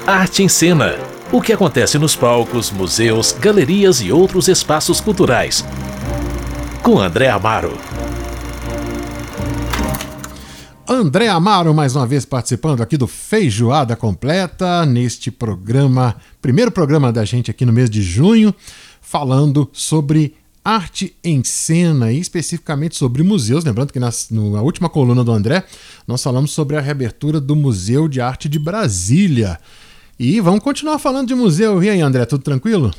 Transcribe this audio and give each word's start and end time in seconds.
Arte 0.06 0.44
em 0.44 0.48
Cena 0.48 1.15
o 1.32 1.40
que 1.42 1.52
acontece 1.52 1.98
nos 1.98 2.14
palcos, 2.14 2.70
museus, 2.70 3.32
galerias 3.32 4.00
e 4.00 4.12
outros 4.12 4.46
espaços 4.46 5.00
culturais. 5.00 5.64
Com 6.82 7.00
André 7.00 7.28
Amaro. 7.28 7.76
André 10.88 11.26
Amaro, 11.26 11.74
mais 11.74 11.96
uma 11.96 12.06
vez 12.06 12.24
participando 12.24 12.80
aqui 12.80 12.96
do 12.96 13.08
Feijoada 13.08 13.96
Completa, 13.96 14.86
neste 14.86 15.32
programa, 15.32 16.14
primeiro 16.40 16.70
programa 16.70 17.12
da 17.12 17.24
gente 17.24 17.50
aqui 17.50 17.66
no 17.66 17.72
mês 17.72 17.90
de 17.90 18.02
junho, 18.02 18.54
falando 19.00 19.68
sobre 19.72 20.36
arte 20.64 21.16
em 21.24 21.42
cena 21.42 22.12
e 22.12 22.20
especificamente 22.20 22.96
sobre 22.96 23.24
museus. 23.24 23.64
Lembrando 23.64 23.92
que 23.92 23.98
nas, 23.98 24.28
na 24.30 24.62
última 24.62 24.88
coluna 24.88 25.24
do 25.24 25.32
André, 25.32 25.64
nós 26.06 26.22
falamos 26.22 26.52
sobre 26.52 26.76
a 26.76 26.80
reabertura 26.80 27.40
do 27.40 27.56
Museu 27.56 28.06
de 28.06 28.20
Arte 28.20 28.48
de 28.48 28.60
Brasília. 28.60 29.58
E 30.18 30.40
vamos 30.40 30.60
continuar 30.60 30.98
falando 30.98 31.28
de 31.28 31.34
museu. 31.34 31.82
E 31.82 31.90
aí, 31.90 32.00
André, 32.00 32.24
tudo 32.24 32.42
tranquilo? 32.42 32.90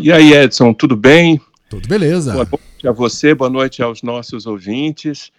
E 0.00 0.12
aí, 0.12 0.32
Edson, 0.32 0.72
tudo 0.72 0.96
bem? 0.96 1.40
Tudo 1.68 1.88
beleza. 1.88 2.32
Boa 2.32 2.46
noite 2.48 2.88
a 2.88 2.92
você, 2.92 3.34
boa 3.34 3.50
noite 3.50 3.82
aos 3.82 4.00
nossos 4.02 4.46
ouvintes. 4.46 5.32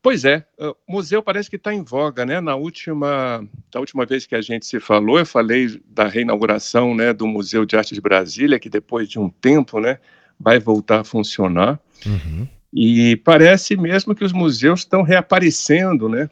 Pois 0.00 0.24
é, 0.24 0.46
o 0.56 0.92
museu 0.92 1.20
parece 1.20 1.50
que 1.50 1.56
está 1.56 1.74
em 1.74 1.82
voga, 1.82 2.24
né? 2.24 2.40
Na 2.40 2.54
última, 2.54 3.44
da 3.72 3.80
última 3.80 4.06
vez 4.06 4.24
que 4.24 4.36
a 4.36 4.40
gente 4.40 4.64
se 4.64 4.78
falou, 4.78 5.18
eu 5.18 5.26
falei 5.26 5.80
da 5.88 6.06
reinauguração, 6.06 6.94
né, 6.94 7.12
do 7.12 7.26
Museu 7.26 7.66
de 7.66 7.76
Arte 7.76 7.92
de 7.92 8.00
Brasília, 8.00 8.60
que 8.60 8.68
depois 8.68 9.08
de 9.08 9.18
um 9.18 9.28
tempo, 9.28 9.80
né, 9.80 9.98
vai 10.38 10.60
voltar 10.60 11.00
a 11.00 11.04
funcionar. 11.04 11.80
Uhum. 12.06 12.46
E 12.72 13.16
parece 13.16 13.76
mesmo 13.76 14.14
que 14.14 14.24
os 14.24 14.32
museus 14.32 14.80
estão 14.80 15.02
reaparecendo, 15.02 16.08
né? 16.08 16.30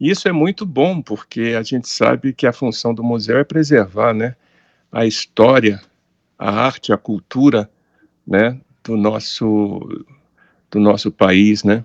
Isso 0.00 0.28
é 0.28 0.32
muito 0.32 0.66
bom, 0.66 1.00
porque 1.00 1.54
a 1.58 1.62
gente 1.62 1.88
sabe 1.88 2.32
que 2.32 2.46
a 2.46 2.52
função 2.52 2.92
do 2.92 3.02
museu 3.02 3.38
é 3.38 3.44
preservar 3.44 4.12
né, 4.12 4.34
a 4.90 5.06
história, 5.06 5.80
a 6.38 6.50
arte, 6.50 6.92
a 6.92 6.96
cultura 6.96 7.70
né, 8.26 8.60
do, 8.82 8.96
nosso, 8.96 10.06
do 10.70 10.80
nosso 10.80 11.12
país. 11.12 11.62
Né? 11.62 11.84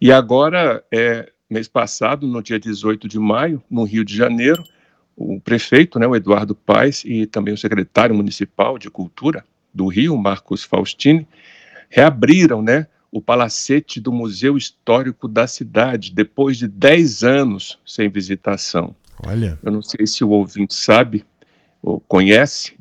E 0.00 0.12
agora, 0.12 0.84
é, 0.92 1.30
mês 1.50 1.66
passado, 1.66 2.26
no 2.26 2.42
dia 2.42 2.58
18 2.58 3.08
de 3.08 3.18
maio, 3.18 3.62
no 3.68 3.84
Rio 3.84 4.04
de 4.04 4.16
Janeiro, 4.16 4.64
o 5.16 5.40
prefeito, 5.40 5.98
né, 5.98 6.06
o 6.06 6.16
Eduardo 6.16 6.54
Paes, 6.54 7.04
e 7.04 7.26
também 7.26 7.54
o 7.54 7.58
secretário 7.58 8.14
municipal 8.14 8.78
de 8.78 8.90
Cultura 8.90 9.44
do 9.72 9.86
Rio, 9.86 10.16
Marcos 10.16 10.64
Faustini, 10.64 11.26
reabriram 11.88 12.62
né, 12.62 12.86
o 13.14 13.22
palacete 13.22 14.00
do 14.00 14.10
Museu 14.10 14.56
Histórico 14.56 15.28
da 15.28 15.46
cidade, 15.46 16.10
depois 16.12 16.56
de 16.56 16.66
10 16.66 17.22
anos 17.22 17.78
sem 17.86 18.08
visitação. 18.08 18.92
Olha. 19.24 19.56
Eu 19.62 19.70
não 19.70 19.82
sei 19.82 20.04
se 20.04 20.24
o 20.24 20.30
ouvinte 20.30 20.74
sabe 20.74 21.24
ou 21.80 22.00
conhece, 22.00 22.76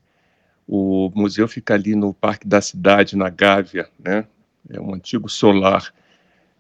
o 0.68 1.12
museu 1.14 1.48
fica 1.48 1.76
ali 1.76 1.96
no 1.96 2.16
Parque 2.16 2.48
da 2.48 2.62
Cidade, 2.62 3.16
na 3.16 3.30
Gávea, 3.30 3.88
né? 4.04 4.26
É 4.72 4.82
um 4.82 4.96
antigo 4.96 5.30
solar 5.30 5.94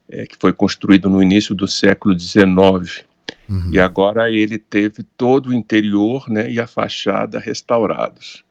é, 0.07 0.27
que 0.27 0.37
foi 0.39 0.53
construído 0.53 1.09
no 1.09 1.23
início 1.23 1.55
do 1.55 1.67
século 1.67 2.17
XIX. 2.19 3.03
Uhum. 3.49 3.71
E 3.71 3.79
agora 3.79 4.29
ele 4.29 4.59
teve 4.59 5.01
todo 5.17 5.47
o 5.49 5.53
interior 5.53 6.29
né, 6.29 6.47
e 6.47 6.59
a 6.59 6.67
fachada 6.67 7.39
restaurados. 7.39 8.45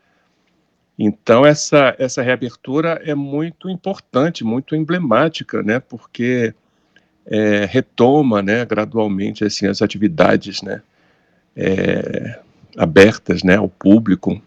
Então, 0.98 1.44
essa, 1.44 1.94
essa 1.98 2.22
reabertura 2.22 3.00
é 3.04 3.14
muito 3.14 3.68
importante, 3.68 4.44
muito 4.44 4.76
emblemática, 4.76 5.62
né, 5.62 5.80
porque 5.80 6.54
é, 7.26 7.64
retoma 7.64 8.42
né, 8.42 8.64
gradualmente 8.64 9.44
assim, 9.44 9.66
as 9.66 9.80
atividades 9.80 10.62
né, 10.62 10.82
é, 11.56 12.40
abertas 12.76 13.42
né, 13.42 13.56
ao 13.56 13.68
público. 13.68 14.40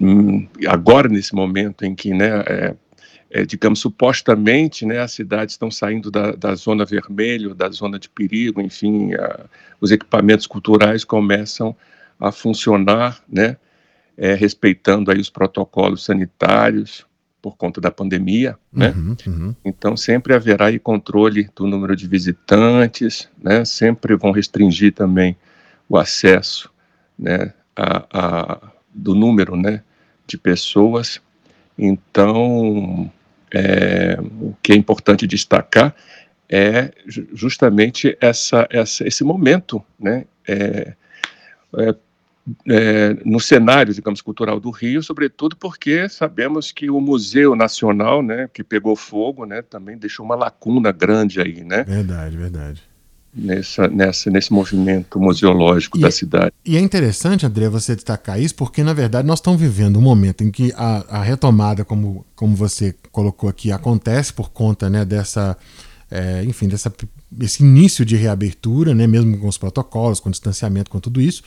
Hum, 0.00 0.48
agora, 0.66 1.08
nesse 1.08 1.34
momento 1.34 1.84
em 1.84 1.94
que, 1.94 2.12
né, 2.12 2.40
é, 2.46 2.74
é, 3.30 3.46
digamos, 3.46 3.78
supostamente 3.80 4.84
né, 4.84 4.98
as 4.98 5.12
cidades 5.12 5.54
estão 5.54 5.70
saindo 5.70 6.10
da, 6.10 6.32
da 6.32 6.54
zona 6.54 6.84
vermelha, 6.84 7.54
da 7.54 7.70
zona 7.70 7.98
de 7.98 8.08
perigo, 8.08 8.60
enfim, 8.60 9.14
a, 9.14 9.46
os 9.80 9.90
equipamentos 9.90 10.46
culturais 10.46 11.04
começam 11.04 11.74
a 12.18 12.32
funcionar, 12.32 13.22
né, 13.28 13.56
é, 14.16 14.34
respeitando 14.34 15.10
aí 15.10 15.18
os 15.18 15.30
protocolos 15.30 16.04
sanitários 16.04 17.06
por 17.42 17.56
conta 17.56 17.80
da 17.80 17.90
pandemia, 17.90 18.56
né? 18.72 18.94
Uhum, 18.96 19.16
uhum. 19.26 19.56
Então 19.64 19.96
sempre 19.96 20.32
haverá 20.32 20.66
aí 20.66 20.78
controle 20.78 21.50
do 21.56 21.66
número 21.66 21.96
de 21.96 22.06
visitantes, 22.06 23.28
né? 23.42 23.64
Sempre 23.64 24.14
vão 24.16 24.30
restringir 24.30 24.92
também 24.92 25.36
o 25.88 25.98
acesso, 25.98 26.70
né? 27.18 27.52
A, 27.74 28.06
a, 28.12 28.72
do 28.94 29.14
número, 29.14 29.56
né? 29.56 29.82
De 30.24 30.38
pessoas. 30.38 31.20
Então, 31.76 33.10
é, 33.52 34.16
o 34.40 34.54
que 34.62 34.72
é 34.72 34.76
importante 34.76 35.26
destacar 35.26 35.94
é 36.48 36.92
justamente 37.32 38.16
essa, 38.20 38.68
essa 38.70 39.06
esse 39.08 39.24
momento, 39.24 39.82
né? 39.98 40.26
É, 40.46 40.94
é, 41.78 41.94
é, 42.68 43.16
no 43.24 43.38
cenário, 43.38 43.94
digamos, 43.94 44.20
cultural 44.20 44.58
do 44.58 44.70
Rio, 44.70 45.02
sobretudo 45.02 45.56
porque 45.56 46.08
sabemos 46.08 46.72
que 46.72 46.90
o 46.90 47.00
Museu 47.00 47.54
Nacional, 47.54 48.22
né, 48.22 48.48
que 48.52 48.64
pegou 48.64 48.96
fogo, 48.96 49.44
né, 49.44 49.62
também 49.62 49.96
deixou 49.96 50.24
uma 50.24 50.34
lacuna 50.34 50.90
grande 50.90 51.40
aí, 51.40 51.62
né? 51.62 51.84
Verdade, 51.84 52.36
verdade. 52.36 52.82
Nessa, 53.34 53.88
nessa, 53.88 54.30
nesse 54.30 54.52
movimento 54.52 55.18
museológico 55.18 55.96
e, 55.96 56.02
da 56.02 56.10
cidade. 56.10 56.52
E 56.66 56.76
é 56.76 56.80
interessante, 56.80 57.46
André, 57.46 57.66
você 57.68 57.94
destacar 57.94 58.38
isso, 58.38 58.54
porque 58.54 58.82
na 58.82 58.92
verdade 58.92 59.26
nós 59.26 59.38
estamos 59.38 59.58
vivendo 59.58 59.98
um 59.98 60.02
momento 60.02 60.44
em 60.44 60.50
que 60.50 60.70
a, 60.76 61.18
a 61.18 61.22
retomada, 61.22 61.82
como, 61.82 62.26
como 62.36 62.54
você 62.54 62.94
colocou 63.10 63.48
aqui, 63.48 63.72
acontece 63.72 64.34
por 64.34 64.50
conta 64.50 64.90
né, 64.90 65.04
dessa 65.04 65.56
é, 66.14 66.44
enfim, 66.44 66.68
dessa, 66.68 66.92
esse 67.40 67.62
início 67.62 68.04
de 68.04 68.16
reabertura, 68.16 68.94
né, 68.94 69.06
mesmo 69.06 69.38
com 69.38 69.48
os 69.48 69.56
protocolos, 69.56 70.20
com 70.20 70.30
distanciamento, 70.30 70.90
com 70.90 71.00
tudo 71.00 71.22
isso. 71.22 71.42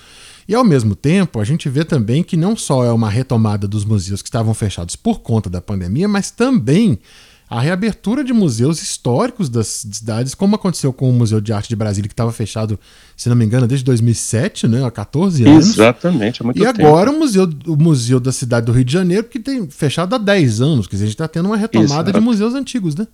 E 0.47 0.55
ao 0.55 0.63
mesmo 0.63 0.95
tempo, 0.95 1.39
a 1.39 1.43
gente 1.43 1.69
vê 1.69 1.85
também 1.85 2.23
que 2.23 2.35
não 2.35 2.55
só 2.57 2.83
é 2.83 2.91
uma 2.91 3.07
retomada 3.07 3.67
dos 3.67 3.85
museus 3.85 4.23
que 4.23 4.27
estavam 4.27 4.55
fechados 4.55 4.95
por 4.95 5.19
conta 5.19 5.51
da 5.51 5.61
pandemia, 5.61 6.07
mas 6.07 6.31
também 6.31 6.99
a 7.47 7.61
reabertura 7.61 8.23
de 8.23 8.33
museus 8.33 8.81
históricos 8.81 9.49
das 9.49 9.67
cidades, 9.67 10.33
como 10.33 10.55
aconteceu 10.55 10.91
com 10.91 11.07
o 11.07 11.13
Museu 11.13 11.39
de 11.39 11.53
Arte 11.53 11.69
de 11.69 11.75
Brasília, 11.75 12.07
que 12.07 12.13
estava 12.13 12.31
fechado, 12.31 12.79
se 13.15 13.29
não 13.29 13.35
me 13.35 13.45
engano, 13.45 13.67
desde 13.67 13.85
2007, 13.85 14.67
né, 14.67 14.83
há 14.83 14.89
14 14.89 15.45
anos. 15.45 15.69
Exatamente, 15.69 16.41
há 16.41 16.43
muito 16.43 16.57
e 16.57 16.65
tempo. 16.65 16.81
E 16.81 16.83
agora 16.83 17.11
o 17.11 17.19
museu, 17.19 17.47
o 17.67 17.75
museu 17.75 18.19
da 18.19 18.31
cidade 18.31 18.65
do 18.65 18.71
Rio 18.71 18.83
de 18.83 18.93
Janeiro, 18.93 19.25
que 19.25 19.39
tem 19.39 19.69
fechado 19.69 20.15
há 20.15 20.17
10 20.17 20.59
anos, 20.59 20.87
quer 20.87 20.95
dizer, 20.95 21.05
a 21.05 21.07
gente 21.07 21.15
está 21.15 21.27
tendo 21.27 21.45
uma 21.45 21.57
retomada 21.57 22.09
Exato. 22.09 22.13
de 22.13 22.19
museus 22.19 22.55
antigos, 22.55 22.95
né? 22.95 23.05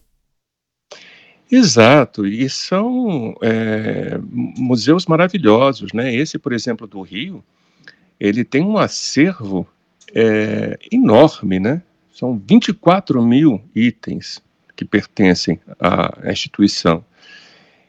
Exato, 1.52 2.26
e 2.26 2.50
são 2.50 3.36
é, 3.42 4.18
museus 4.32 5.06
maravilhosos, 5.06 5.92
né? 5.92 6.16
Esse, 6.16 6.40
por 6.40 6.54
exemplo, 6.54 6.88
do 6.88 7.02
Rio, 7.02 7.44
ele 8.18 8.46
tem 8.46 8.64
um 8.64 8.78
acervo 8.78 9.68
é, 10.16 10.80
enorme, 10.90 11.60
né? 11.60 11.82
São 12.14 12.42
24 12.48 13.22
mil 13.22 13.62
itens 13.76 14.42
que 14.78 14.86
pertencem 14.86 15.60
à 15.78 16.32
instituição. 16.32 17.04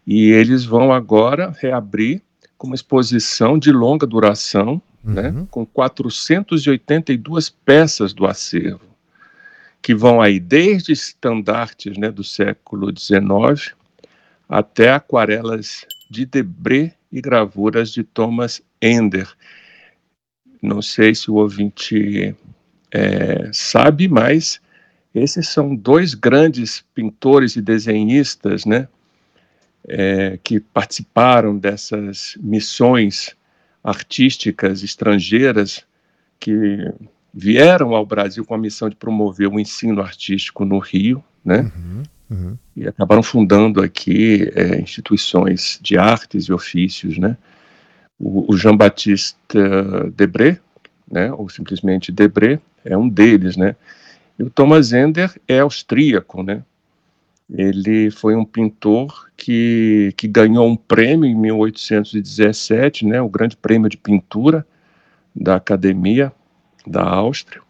E 0.04 0.30
eles 0.30 0.64
vão 0.64 0.92
agora 0.92 1.54
reabrir 1.60 2.20
com 2.58 2.66
uma 2.66 2.74
exposição 2.74 3.56
de 3.56 3.70
longa 3.70 4.06
duração, 4.06 4.82
né? 5.04 5.28
uhum. 5.28 5.40
né? 5.40 5.46
Com 5.52 5.64
482 5.64 7.48
peças 7.48 8.12
do 8.12 8.26
acervo 8.26 8.91
que 9.82 9.94
vão 9.94 10.20
aí 10.20 10.38
desde 10.38 10.92
estandartes 10.92 11.98
né, 11.98 12.10
do 12.10 12.22
século 12.22 12.96
XIX 12.96 13.74
até 14.48 14.92
aquarelas 14.92 15.84
de 16.08 16.24
Debré 16.24 16.94
e 17.10 17.20
gravuras 17.20 17.90
de 17.90 18.04
Thomas 18.04 18.62
Ender. 18.80 19.28
Não 20.62 20.80
sei 20.80 21.14
se 21.14 21.30
o 21.30 21.34
ouvinte 21.34 22.36
é, 22.92 23.50
sabe, 23.52 24.06
mas 24.06 24.60
esses 25.12 25.48
são 25.48 25.74
dois 25.74 26.14
grandes 26.14 26.84
pintores 26.94 27.56
e 27.56 27.60
desenhistas, 27.60 28.64
né, 28.64 28.86
é, 29.88 30.38
que 30.44 30.60
participaram 30.60 31.58
dessas 31.58 32.38
missões 32.40 33.34
artísticas 33.82 34.84
estrangeiras 34.84 35.84
que 36.38 36.92
vieram 37.32 37.94
ao 37.94 38.04
Brasil 38.04 38.44
com 38.44 38.54
a 38.54 38.58
missão 38.58 38.88
de 38.88 38.96
promover 38.96 39.48
o 39.48 39.58
ensino 39.58 40.02
artístico 40.02 40.64
no 40.64 40.78
Rio, 40.78 41.24
né? 41.44 41.72
Uhum, 41.74 42.02
uhum. 42.30 42.58
E 42.76 42.86
acabaram 42.86 43.22
fundando 43.22 43.80
aqui 43.80 44.50
é, 44.54 44.80
instituições 44.80 45.78
de 45.80 45.96
artes 45.96 46.44
e 46.44 46.52
ofícios, 46.52 47.16
né? 47.16 47.36
O, 48.18 48.52
o 48.52 48.56
Jean-Baptiste 48.56 49.36
Debré, 50.14 50.58
né? 51.10 51.32
Ou 51.32 51.48
simplesmente 51.48 52.12
Debré, 52.12 52.60
é 52.84 52.96
um 52.96 53.08
deles, 53.08 53.56
né? 53.56 53.74
E 54.38 54.42
o 54.42 54.50
Thomas 54.50 54.92
Ender 54.92 55.32
é 55.48 55.60
austríaco, 55.60 56.42
né? 56.42 56.62
Ele 57.50 58.10
foi 58.10 58.34
um 58.34 58.44
pintor 58.44 59.28
que, 59.36 60.12
que 60.16 60.26
ganhou 60.26 60.66
um 60.66 60.76
prêmio 60.76 61.28
em 61.28 61.34
1817, 61.34 63.06
né? 63.06 63.20
O 63.20 63.28
Grande 63.28 63.56
Prêmio 63.56 63.90
de 63.90 63.96
Pintura 63.96 64.66
da 65.34 65.56
Academia 65.56 66.32
da 66.86 67.02
Áustria, 67.02 67.62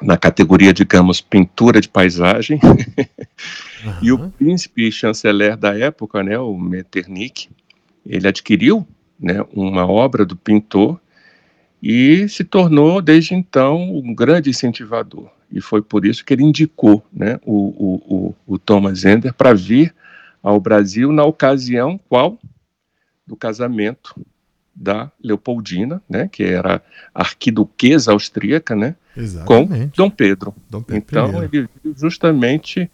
na 0.00 0.16
categoria, 0.16 0.72
digamos, 0.72 1.20
pintura 1.20 1.80
de 1.80 1.88
paisagem. 1.88 2.60
Uhum. 3.84 3.94
e 4.02 4.10
o 4.10 4.30
príncipe 4.30 4.90
chanceler 4.90 5.56
da 5.56 5.78
época, 5.78 6.20
né, 6.20 6.36
o 6.36 6.58
Metternich, 6.58 7.48
ele 8.04 8.26
adquiriu 8.26 8.84
né, 9.18 9.44
uma 9.52 9.86
obra 9.86 10.26
do 10.26 10.34
pintor 10.34 11.00
e 11.82 12.28
se 12.28 12.42
tornou, 12.42 13.00
desde 13.00 13.34
então, 13.34 13.96
um 13.96 14.12
grande 14.12 14.50
incentivador. 14.50 15.30
E 15.50 15.60
foi 15.60 15.80
por 15.80 16.04
isso 16.04 16.24
que 16.24 16.32
ele 16.32 16.42
indicou 16.42 17.04
né, 17.12 17.38
o, 17.44 17.54
o, 18.26 18.34
o, 18.46 18.58
Thomas 18.58 19.04
Ender 19.04 19.32
para 19.32 19.54
vir 19.54 19.94
ao 20.42 20.60
Brasil 20.60 21.12
na 21.12 21.24
ocasião 21.24 21.98
qual? 22.08 22.38
Do 23.26 23.36
casamento 23.36 24.14
da 24.80 25.10
Leopoldina, 25.22 26.00
né, 26.08 26.28
que 26.30 26.44
era 26.44 26.80
arquiduquesa 27.12 28.12
austríaca, 28.12 28.76
né, 28.76 28.94
Exatamente. 29.16 29.96
com 29.96 30.02
Dom 30.04 30.10
Pedro. 30.10 30.54
Dom 30.70 30.82
Pedro 30.82 31.04
então 31.04 31.32
I. 31.32 31.36
ele 31.36 31.48
veio 31.48 31.68
justamente 31.96 32.88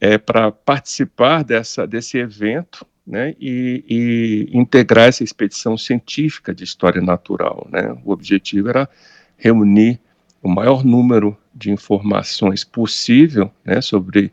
é, 0.00 0.16
para 0.16 0.50
participar 0.50 1.44
dessa, 1.44 1.86
desse 1.86 2.16
evento, 2.16 2.86
né, 3.06 3.34
e, 3.38 3.84
e, 3.86 4.58
integrar 4.58 5.08
essa 5.08 5.22
expedição 5.22 5.76
científica 5.76 6.54
de 6.54 6.64
história 6.64 7.02
natural, 7.02 7.68
né. 7.70 7.94
O 8.02 8.12
objetivo 8.12 8.70
era 8.70 8.88
reunir 9.36 10.00
o 10.42 10.48
maior 10.48 10.82
número 10.82 11.36
de 11.54 11.70
informações 11.70 12.64
possível, 12.64 13.50
né, 13.62 13.82
sobre 13.82 14.32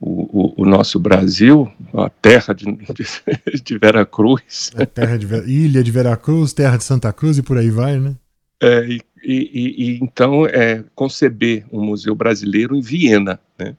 o, 0.00 0.60
o, 0.60 0.62
o, 0.62 0.64
nosso 0.64 0.98
Brasil, 0.98 1.70
a 1.92 2.08
terra 2.08 2.54
de, 2.54 2.64
de, 2.66 3.04
de 3.62 3.78
Veracruz. 3.78 4.70
A 4.76 4.86
terra 4.86 5.18
de 5.18 5.26
Ilha 5.50 5.82
de 5.82 5.90
Veracruz, 5.90 6.52
terra 6.52 6.76
de 6.76 6.84
Santa 6.84 7.12
Cruz 7.12 7.38
e 7.38 7.42
por 7.42 7.58
aí 7.58 7.70
vai, 7.70 7.98
né? 7.98 8.14
É, 8.60 8.84
e, 8.86 9.00
e, 9.24 9.74
e, 9.94 9.98
então 10.02 10.46
é, 10.46 10.84
conceber 10.94 11.64
um 11.72 11.84
museu 11.84 12.14
brasileiro 12.14 12.76
em 12.76 12.80
Viena, 12.80 13.40
né? 13.58 13.74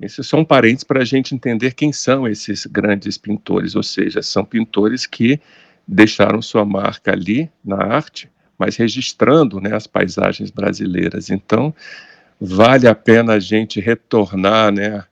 Esses 0.00 0.26
são 0.26 0.44
parentes 0.44 0.82
para 0.82 1.00
a 1.00 1.04
gente 1.04 1.32
entender 1.32 1.74
quem 1.74 1.92
são 1.92 2.26
esses 2.26 2.66
grandes 2.66 3.16
pintores, 3.16 3.76
ou 3.76 3.84
seja, 3.84 4.20
são 4.20 4.44
pintores 4.44 5.06
que 5.06 5.40
deixaram 5.86 6.42
sua 6.42 6.64
marca 6.64 7.12
ali 7.12 7.48
na 7.64 7.76
arte, 7.76 8.28
mas 8.58 8.76
registrando 8.76 9.60
né, 9.60 9.74
as 9.74 9.86
paisagens 9.86 10.50
brasileiras. 10.50 11.30
Então, 11.30 11.72
vale 12.40 12.88
a 12.88 12.94
pena 12.96 13.34
a 13.34 13.38
gente 13.38 13.80
retornar 13.80 14.72
né, 14.72 15.04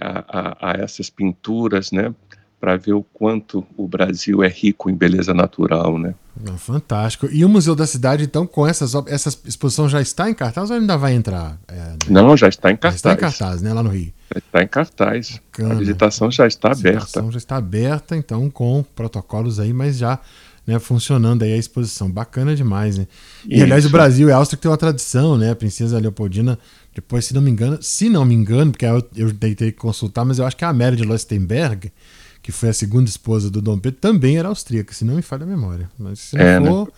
a, 0.00 0.24
a, 0.28 0.70
a 0.70 0.72
essas 0.82 1.10
pinturas, 1.10 1.92
né? 1.92 2.14
Para 2.60 2.76
ver 2.76 2.94
o 2.94 3.02
quanto 3.02 3.66
o 3.76 3.86
Brasil 3.86 4.42
é 4.42 4.48
rico 4.48 4.88
em 4.88 4.94
beleza 4.94 5.34
natural, 5.34 5.98
né? 5.98 6.14
fantástico. 6.56 7.28
E 7.30 7.44
o 7.44 7.48
Museu 7.48 7.74
da 7.74 7.86
Cidade, 7.86 8.24
então, 8.24 8.46
com 8.46 8.66
essas 8.66 8.94
essa 9.06 9.28
exposição 9.44 9.88
já 9.88 10.00
está 10.00 10.28
em 10.30 10.34
cartaz 10.34 10.70
ou 10.70 10.76
ainda 10.76 10.96
vai 10.96 11.12
entrar? 11.12 11.58
É, 11.68 11.74
né? 11.74 11.96
Não, 12.08 12.36
já 12.36 12.48
está 12.48 12.70
em 12.70 12.76
cartaz. 12.76 12.94
Já 12.94 12.96
está 12.96 13.12
em 13.12 13.16
cartaz, 13.16 13.62
né? 13.62 13.72
Lá 13.72 13.82
no 13.82 13.90
Rio. 13.90 14.12
Já 14.32 14.38
está 14.38 14.62
em 14.62 14.66
cartaz. 14.66 15.40
Bacana. 15.52 15.74
A 15.74 15.78
visitação 15.78 16.30
já 16.30 16.46
está 16.46 16.72
aberta. 16.72 16.88
A 16.88 17.00
visitação 17.00 17.32
já 17.32 17.38
está 17.38 17.56
aberta, 17.56 18.16
então, 18.16 18.50
com 18.50 18.82
protocolos 18.82 19.60
aí, 19.60 19.72
mas 19.72 19.98
já 19.98 20.18
né, 20.66 20.78
funcionando 20.78 21.42
aí 21.42 21.52
a 21.52 21.56
exposição. 21.56 22.10
Bacana 22.10 22.54
demais, 22.54 22.98
né? 22.98 23.06
E, 23.46 23.54
Isso. 23.54 23.64
aliás, 23.64 23.86
o 23.86 23.90
Brasil 23.90 24.28
e 24.28 24.32
a 24.32 24.36
Áustria 24.36 24.56
que 24.56 24.62
tem 24.62 24.70
uma 24.70 24.76
tradição, 24.76 25.36
né? 25.36 25.50
A 25.50 25.56
princesa 25.56 25.98
Leopoldina 25.98 26.58
depois, 26.94 27.24
se 27.24 27.34
não 27.34 27.42
me 27.42 27.50
engano, 27.50 27.78
se 27.82 28.08
não 28.08 28.24
me 28.24 28.34
engano, 28.34 28.70
porque 28.70 28.86
eu, 28.86 29.02
eu 29.16 29.34
tentei 29.34 29.72
consultar, 29.72 30.24
mas 30.24 30.38
eu 30.38 30.46
acho 30.46 30.56
que 30.56 30.64
a 30.64 30.72
Mary 30.72 30.96
de 30.96 31.02
Lostenberg, 31.02 31.92
que 32.40 32.52
foi 32.52 32.68
a 32.68 32.72
segunda 32.72 33.10
esposa 33.10 33.50
do 33.50 33.60
Dom 33.60 33.78
Pedro, 33.78 33.98
também 34.00 34.38
era 34.38 34.48
austríaca, 34.48 34.94
se 34.94 35.04
não 35.04 35.16
me 35.16 35.22
falha 35.22 35.42
a 35.42 35.46
memória. 35.46 35.90
Mas 35.98 36.20
se 36.20 36.36
não 36.36 36.44
é, 36.44 36.60
né? 36.60 36.68
for, 36.68 36.86
né? 36.86 36.92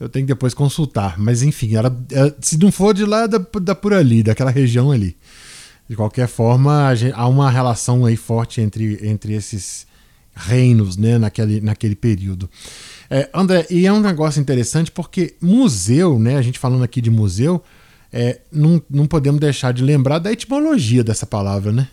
eu 0.00 0.08
tenho 0.08 0.26
que 0.26 0.32
depois 0.32 0.52
consultar. 0.52 1.16
Mas 1.16 1.42
enfim, 1.42 1.76
ela, 1.76 1.96
se 2.40 2.58
não 2.58 2.72
for 2.72 2.92
de 2.92 3.04
lá, 3.04 3.28
da, 3.28 3.38
da 3.38 3.74
por 3.74 3.94
ali, 3.94 4.22
daquela 4.22 4.50
região 4.50 4.90
ali. 4.90 5.16
De 5.88 5.94
qualquer 5.94 6.26
forma, 6.26 6.92
há 7.14 7.28
uma 7.28 7.50
relação 7.50 8.04
aí 8.04 8.16
forte 8.16 8.60
entre, 8.60 8.98
entre 9.06 9.34
esses 9.34 9.86
reinos, 10.34 10.96
né, 10.96 11.18
naquele, 11.18 11.60
naquele 11.60 11.94
período. 11.94 12.48
É, 13.10 13.28
André, 13.34 13.66
e 13.70 13.86
é 13.86 13.92
um 13.92 14.00
negócio 14.00 14.40
interessante 14.40 14.90
porque 14.90 15.34
museu, 15.40 16.18
né, 16.18 16.36
a 16.36 16.42
gente 16.42 16.58
falando 16.58 16.84
aqui 16.84 17.00
de 17.00 17.10
museu, 17.10 17.62
é, 18.12 18.40
não, 18.50 18.82
não 18.90 19.06
podemos 19.06 19.40
deixar 19.40 19.72
de 19.72 19.82
lembrar 19.82 20.18
da 20.18 20.32
etimologia 20.32 21.04
dessa 21.04 21.26
palavra, 21.26 21.72
né? 21.72 21.88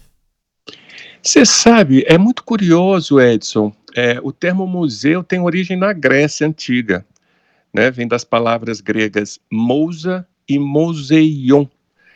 Você 1.21 1.45
sabe, 1.45 2.03
é 2.07 2.17
muito 2.17 2.43
curioso, 2.43 3.19
Edson. 3.19 3.73
É, 3.95 4.19
o 4.21 4.31
termo 4.31 4.65
museu 4.65 5.23
tem 5.23 5.39
origem 5.39 5.75
na 5.75 5.91
Grécia 5.91 6.47
Antiga. 6.47 7.05
Né? 7.73 7.91
Vem 7.91 8.07
das 8.07 8.23
palavras 8.23 8.79
gregas 8.79 9.39
mousa 9.51 10.25
e 10.47 10.57
moseion, 10.57 11.65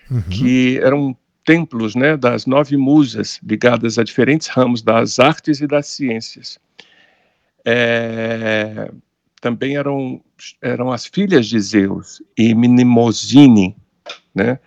uhum. 0.10 0.22
que 0.30 0.80
eram 0.82 1.16
templos 1.52 1.96
né, 1.96 2.16
das 2.16 2.46
nove 2.46 2.78
musas 2.78 3.40
ligadas 3.44 4.00
a 4.00 4.04
diferentes 4.04 4.48
ramos 4.48 4.82
das 4.82 5.20
artes 5.20 5.60
e 5.60 5.68
das 5.68 5.88
ciências. 5.88 6.58
É, 7.66 8.90
também 9.42 9.76
eram, 9.76 10.22
eram 10.62 10.92
as 10.92 11.06
filhas 11.06 11.48
de 11.48 11.60
Zeus 11.60 12.24
e 12.38 12.56
Mnemosine, 12.56 13.76
né? 14.34 14.60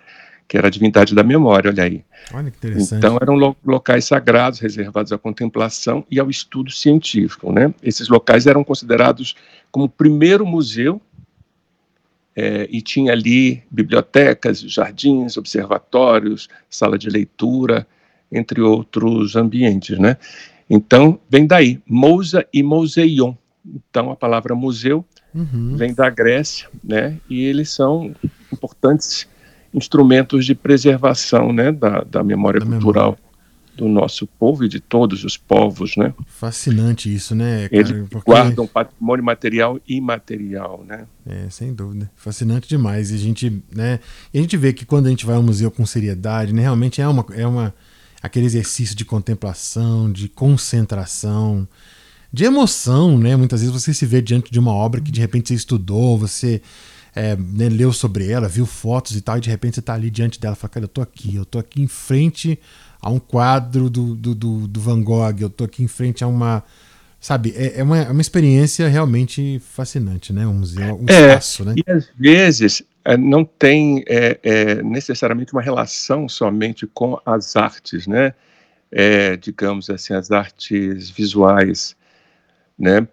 que 0.47 0.59
era 0.59 0.67
a 0.67 0.71
divindade 0.71 1.15
da 1.15 1.23
memória, 1.23 1.71
olha 1.71 1.85
aí. 1.85 2.05
Olha 2.35 2.51
que 2.51 2.59
interessante. 2.59 2.99
Então 2.99 3.17
eram 3.21 3.35
lo 3.35 3.57
locais 3.65 4.05
sagrados 4.05 4.61
reservados 4.61 5.11
à 5.11 5.17
contemplação 5.17 6.05
e 6.11 6.21
ao 6.21 6.29
estudo 6.29 6.71
científico, 6.71 7.51
né? 7.51 7.73
Esses 7.83 8.09
locais 8.09 8.47
eram 8.47 8.63
considerados 8.63 9.35
como 9.73 9.87
o 9.87 9.89
primeiro 9.89 10.45
museu 10.45 11.01
é, 12.37 12.69
e 12.71 12.81
tinha 12.83 13.13
ali 13.13 13.63
bibliotecas, 13.71 14.61
jardins, 14.61 15.37
observatórios, 15.37 16.49
sala 16.69 16.99
de 16.99 17.09
leitura, 17.09 17.87
entre 18.31 18.61
outros 18.61 19.37
ambientes, 19.37 19.99
né? 19.99 20.17
Então, 20.69 21.21
vem 21.29 21.47
daí, 21.47 21.81
Mousa 21.87 22.47
e 22.53 22.63
Moseion. 22.63 23.35
Então, 23.65 24.11
a 24.11 24.17
palavra 24.17 24.55
museu 24.55 25.05
uhum. 25.35 25.77
vem 25.77 25.95
da 25.95 26.11
Grécia, 26.11 26.69
né? 26.83 27.19
E 27.29 27.45
eles 27.45 27.71
são 27.71 28.15
importantes 28.53 29.29
instrumentos 29.73 30.47
de 30.47 30.55
preservação, 30.55 31.53
né, 31.53 31.73
da, 31.73 32.05
da 32.05 32.23
memória 32.23 32.61
da 32.61 32.67
cultural. 32.67 33.19
Do 33.77 33.89
nosso 33.89 34.27
povo 34.27 34.65
e 34.65 34.69
de 34.69 34.81
todos 34.81 35.25
os 35.25 35.37
povos, 35.37 35.97
né? 35.97 36.15
Fascinante 36.27 37.13
isso, 37.13 37.35
né? 37.35 37.69
Cara? 37.69 37.81
Eles 37.81 38.09
Porque... 38.09 38.31
guardam 38.31 38.67
patrimônio 38.67 39.25
material 39.25 39.81
e 39.89 39.97
imaterial, 39.97 40.85
né? 40.87 41.07
É, 41.27 41.49
sem 41.51 41.75
dúvida. 41.75 42.11
Fascinante 42.15 42.69
demais. 42.69 43.11
E 43.11 43.15
a 43.15 43.19
gente, 43.19 43.63
né? 43.75 44.01
E 44.33 44.39
a 44.39 44.41
gente 44.41 44.57
vê 44.57 44.73
que 44.73 44.85
quando 44.85 45.07
a 45.07 45.11
gente 45.11 45.27
vai 45.27 45.37
ao 45.37 45.43
museu 45.43 45.71
com 45.71 45.85
seriedade, 45.85 46.53
né? 46.53 46.63
Realmente 46.63 47.01
é 47.01 47.09
uma, 47.09 47.27
é 47.33 47.47
uma 47.47 47.75
aquele 48.23 48.47
exercício 48.47 48.97
de 48.97 49.05
contemplação, 49.05 50.11
de 50.11 50.29
concentração, 50.29 51.69
de 52.33 52.45
emoção, 52.45 53.19
né? 53.19 53.37
Muitas 53.37 53.61
vezes 53.61 53.75
você 53.75 53.93
se 53.93 54.07
vê 54.07 54.23
diante 54.23 54.51
de 54.51 54.59
uma 54.59 54.73
obra 54.73 55.01
que 55.01 55.11
de 55.11 55.21
repente 55.21 55.49
você 55.49 55.55
estudou, 55.55 56.17
você 56.17 56.63
é, 57.15 57.37
né, 57.37 57.69
leu 57.69 57.93
sobre 57.93 58.29
ela, 58.29 58.49
viu 58.49 58.67
fotos 58.67 59.15
e 59.15 59.21
tal, 59.21 59.39
e 59.39 59.41
de 59.41 59.49
repente 59.49 59.75
você 59.75 59.81
está 59.81 59.95
ali 59.95 60.11
diante 60.11 60.41
dela 60.41 60.57
e 60.57 60.59
fala, 60.59 60.71
cara, 60.71 60.85
eu 60.85 60.89
tô 60.89 61.01
aqui, 61.01 61.37
eu 61.37 61.45
tô 61.45 61.59
aqui 61.59 61.81
em 61.81 61.87
frente 61.87 62.59
a 63.05 63.11
um 63.11 63.19
quadro 63.19 63.91
do, 63.91 64.15
do, 64.15 64.35
do, 64.35 64.67
do 64.67 64.81
Van 64.81 65.03
Gogh, 65.03 65.37
eu 65.39 65.51
tô 65.51 65.65
aqui 65.65 65.85
em 65.85 65.89
frente 65.89 66.25
a 66.25 66.27
uma. 66.27 66.65
Sabe, 67.21 67.53
é, 67.55 67.81
é, 67.81 67.83
uma, 67.83 67.99
é 67.99 68.11
uma 68.11 68.21
experiência 68.21 68.89
realmente 68.89 69.61
fascinante, 69.61 70.33
né? 70.33 70.47
Um 70.47 70.55
museu, 70.55 70.99
um 70.99 71.05
é, 71.07 71.29
espaço, 71.29 71.65
né? 71.67 71.75
E 71.77 71.91
às 71.91 72.09
vezes 72.19 72.83
é, 73.05 73.15
não 73.17 73.45
tem 73.45 74.03
é, 74.09 74.39
é, 74.43 74.83
necessariamente 74.83 75.53
uma 75.53 75.61
relação 75.61 76.27
somente 76.31 76.87
com 76.87 77.21
as 77.27 77.57
artes, 77.57 78.07
né? 78.07 78.33
É, 78.91 79.37
digamos 79.37 79.91
assim, 79.91 80.15
as 80.15 80.31
artes 80.31 81.11
visuais, 81.11 81.95
né? 82.79 83.07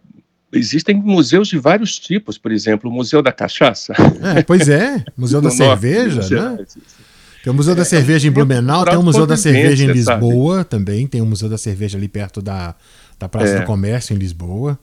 Existem 0.54 0.96
museus 0.96 1.50
de 1.50 1.58
vários 1.58 2.00
tipos, 2.00 2.38
por 2.38 2.52
exemplo, 2.52 2.90
o 2.90 2.94
Museu 2.94 3.22
da 3.22 3.32
Cachaça. 3.32 3.94
É, 4.38 4.42
pois 4.42 4.70
é, 4.70 5.04
Museu 5.18 5.42
da 5.42 5.50
Cerveja, 5.50 6.22
né? 6.30 6.66
Tem 7.44 7.52
o 7.52 7.56
Museu 7.56 7.74
da 7.74 7.82
é, 7.82 7.86
Cerveja 7.86 8.28
em 8.28 8.32
Blumenau, 8.32 8.86
tem 8.86 8.98
o 8.98 9.04
Museu 9.04 9.26
da 9.26 9.36
Cerveja 9.36 9.86
em 9.86 9.92
Lisboa 9.92 10.58
sabe? 10.58 10.70
também, 10.70 11.08
tem 11.08 11.22
o 11.22 11.26
Museu 11.26 11.50
da 11.50 11.58
Cerveja 11.58 11.98
ali 11.98 12.08
perto 12.08 12.42
da, 12.42 12.76
da 13.18 13.28
Praça 13.28 13.56
é. 13.56 13.60
do 13.62 13.66
Comércio 13.66 14.16
em 14.16 14.18
Lisboa. 14.18 14.78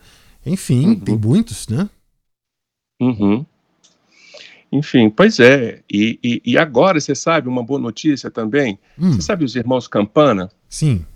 Enfim, 0.44 0.88
uhum. 0.88 1.00
tem 1.00 1.16
muitos, 1.16 1.68
né? 1.68 1.88
Uhum. 3.00 3.46
Enfim, 4.72 5.08
pois 5.08 5.38
é. 5.38 5.82
E, 5.90 6.18
e, 6.22 6.42
e, 6.44 6.58
agora, 6.58 7.00
você 7.00 7.14
sabe, 7.14 7.48
uma 7.48 7.62
boa 7.62 7.80
notícia 7.80 8.30
também. 8.30 8.78
Hum. 8.98 9.12
Você 9.12 9.22
sabe 9.22 9.44
os 9.44 9.54
irmãos 9.54 9.86
Campana? 9.86 10.50
Sim. 10.68 11.06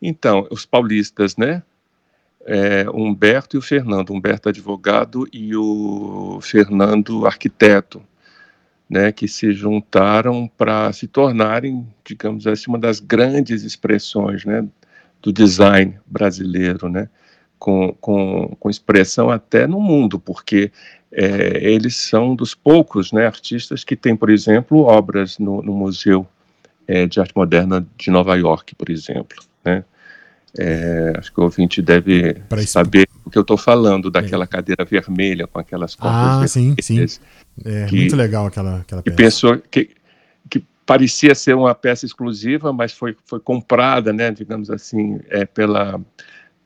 Então, 0.00 0.46
os 0.50 0.66
paulistas, 0.66 1.36
né? 1.36 1.62
É, 2.46 2.88
Humberto 2.90 3.56
e 3.56 3.58
o 3.58 3.62
Fernando. 3.62 4.12
Humberto 4.12 4.50
advogado 4.50 5.26
e 5.32 5.56
o 5.56 6.38
Fernando 6.42 7.26
arquiteto 7.26 8.02
né, 8.94 9.10
que 9.10 9.26
se 9.26 9.52
juntaram 9.52 10.48
para 10.56 10.92
se 10.92 11.08
tornarem, 11.08 11.84
digamos 12.04 12.46
assim, 12.46 12.66
uma 12.68 12.78
das 12.78 13.00
grandes 13.00 13.64
expressões 13.64 14.44
né, 14.44 14.64
do 15.20 15.32
design 15.32 15.98
brasileiro, 16.06 16.88
né, 16.88 17.08
com, 17.58 17.92
com, 18.00 18.56
com 18.56 18.70
expressão 18.70 19.30
até 19.30 19.66
no 19.66 19.80
mundo, 19.80 20.20
porque 20.20 20.70
é, 21.10 21.58
eles 21.60 21.96
são 21.96 22.36
dos 22.36 22.54
poucos 22.54 23.10
né, 23.10 23.26
artistas 23.26 23.82
que 23.82 23.96
têm, 23.96 24.14
por 24.14 24.30
exemplo, 24.30 24.82
obras 24.82 25.40
no, 25.40 25.60
no 25.60 25.72
Museu 25.72 26.24
é, 26.86 27.04
de 27.04 27.18
Arte 27.18 27.32
Moderna 27.34 27.84
de 27.98 28.12
Nova 28.12 28.36
York, 28.36 28.76
por 28.76 28.88
exemplo. 28.90 29.42
Né? 29.64 29.82
É, 30.56 31.14
acho 31.18 31.32
que 31.32 31.40
o 31.40 31.42
ouvinte 31.42 31.82
deve 31.82 32.36
saber 32.64 33.08
o 33.24 33.30
que 33.30 33.38
eu 33.38 33.42
estou 33.42 33.56
falando, 33.56 34.10
daquela 34.10 34.44
é. 34.44 34.46
cadeira 34.46 34.84
vermelha 34.84 35.46
com 35.46 35.58
aquelas 35.58 35.94
cordas 35.94 36.42
Ah, 36.42 36.46
sim, 36.46 36.74
sim. 36.80 37.04
É 37.64 37.86
que, 37.86 37.96
muito 37.96 38.16
legal 38.16 38.46
aquela, 38.46 38.80
aquela 38.80 39.02
peça. 39.02 39.16
Que 39.16 39.22
pensou 39.22 39.58
que, 39.58 39.90
que 40.50 40.64
parecia 40.84 41.34
ser 41.34 41.54
uma 41.54 41.74
peça 41.74 42.04
exclusiva, 42.04 42.72
mas 42.72 42.92
foi, 42.92 43.16
foi 43.24 43.40
comprada, 43.40 44.12
né, 44.12 44.30
digamos 44.30 44.70
assim, 44.70 45.20
é, 45.28 45.44
pela, 45.44 46.00